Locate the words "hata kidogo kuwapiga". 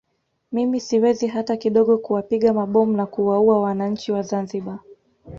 1.27-2.53